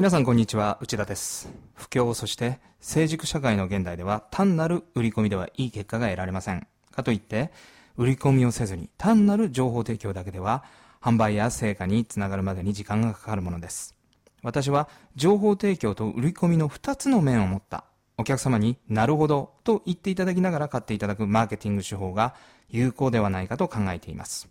[0.00, 1.50] 皆さんこんにちは、内田です。
[1.74, 6.66] 不況、そして成熟社会の現代では単なる売り込みではいい結果が得られません。
[6.90, 7.50] かといって、
[7.98, 10.64] 売り込みをせずに単なる情報提供だけでは
[11.02, 13.94] 販売や成果につながるまでに時間がかかるものです。
[14.42, 17.84] 私は情報提供と売り込みの2つの面を持った
[18.16, 22.34] お客様になるほどと言っていただきながら買っていただくマーケティング手法が
[22.70, 24.48] 有効ではないかと考えています。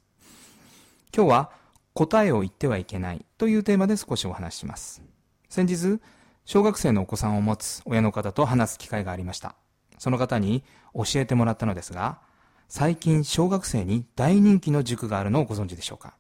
[1.11, 1.51] 今日は
[1.95, 5.01] 答えを言ってはいけないというテーマで少しお話しします。
[5.49, 5.99] 先日、
[6.45, 9.55] 小学生のお子さんを持つ親の方と話す機会がありました。
[9.97, 10.63] その方に
[10.93, 12.19] 教えてもらったのですが、
[12.67, 16.13] 最近小学生に大人気の塾があるのをご存知でしょうか？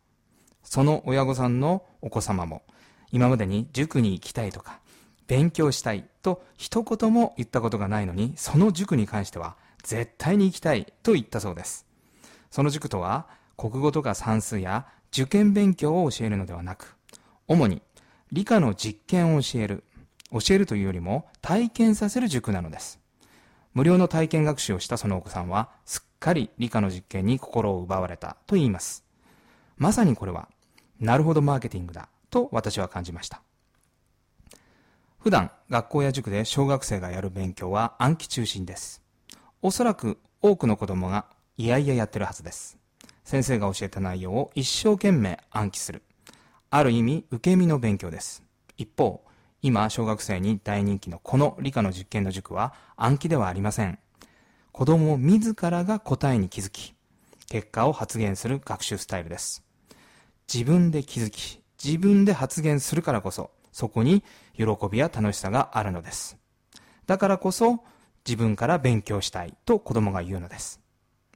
[0.63, 2.63] その親御さんのお子様も、
[3.11, 4.79] 今までに塾に行きたいとか、
[5.27, 11.85] 勉強したいと一言も言ったことがないのに、その塾に関しては絶対に行きたいと言ったそうです。
[12.49, 13.27] その塾とは、
[13.57, 16.95] 国語とか算数や受験勉強を教えるのではなく、
[17.47, 17.83] 主に
[18.31, 19.83] 理科の実験を教える、
[20.31, 22.99] 教えるというよりも体験させる塾なのです。
[23.73, 29.03] 無料の体験学習をしたそのお子さんは、すっかり理科の実験に心を奪われたと言います。
[29.77, 30.49] まさにこれは、
[30.99, 33.41] なるほどマーケティングだと私は感じました。
[35.19, 39.01] 普段、学校や塾で小学生がやる勉強は暗記中心です。
[39.61, 41.25] おそらく多くの子供が
[41.57, 42.77] いやいややってるはずです。
[43.23, 46.03] 先生が教えた内容を一生懸命暗記する。
[46.71, 48.43] ある意味、受け身の勉強です。
[48.77, 49.23] 一方、
[49.63, 53.97] 今、小学生に大人気のこの理科の実験の塾は暗記ではありません。
[54.71, 56.93] 子供自らが答えに気づき、
[57.49, 59.63] 結果を発言する学習スタイルです。
[60.51, 64.23] 自分で気づき、自分で発言するからこそ、そこに
[64.55, 66.37] 喜びや楽しさがあるのです。
[67.07, 67.83] だからこそ、
[68.27, 70.79] 自分から勉強したいと子供が言うのです。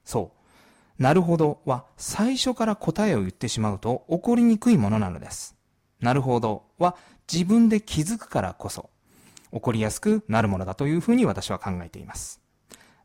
[0.04, 0.43] そう。
[0.98, 5.56] なるほどは最初から答えを言ってしまうと起こりにくいものなのです。
[6.00, 6.96] なるほどは
[7.32, 8.90] 自分で気づくからこそ
[9.52, 12.40] 起こりやすくなるものだというふうに私は考えています。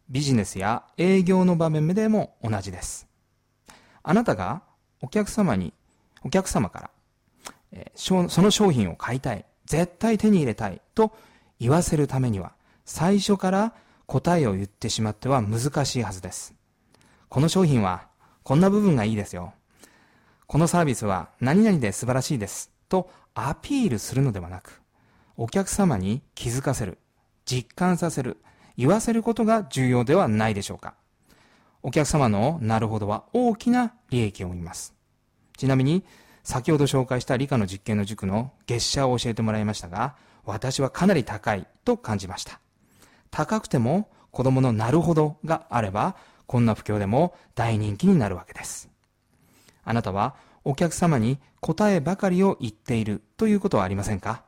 [0.10, 3.08] ビジネスや営業の場面でも同じです。
[4.04, 4.64] あなたが
[5.02, 5.74] お客様に、
[6.24, 6.90] お客様から、
[7.72, 11.14] えーその商品を買いたい、絶対手に入れたいと
[11.60, 12.54] 言わせるためには
[12.86, 13.74] 最初から
[14.08, 16.56] 答えを言ってしまっては難しいはずです。
[17.30, 18.08] この商品は
[18.44, 19.54] こんな部分がいいですよ。
[20.48, 22.72] このサービスは何々で素晴らしいです。
[22.90, 24.82] とアピールするのではなく、
[25.38, 26.98] お客様に気づかせる、
[27.46, 28.38] 実感させる、
[28.78, 30.96] 言わせることが重要ではないでしょうか。
[31.84, 34.96] お客様のなるほどは大きな利益を生みます。
[35.56, 36.04] ちなみに、
[36.44, 40.16] 先ほど紹介した理科の実験の塾の月謝を教えてもらいましたが、
[40.46, 42.60] 私はかなり高いと感じました。
[43.30, 46.16] 高くても子供のなるほどがあれば、
[46.50, 48.90] こんな不況でも大人気になるわけです。
[49.84, 50.34] あなたは
[50.64, 54.42] お客様に答えばかりを言っているということはありませんか？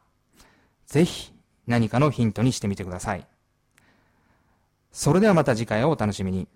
[0.88, 1.32] ぜひ
[1.68, 3.28] 何かのヒントにしてみてください。
[4.92, 6.48] それではまた次回をお楽しみに。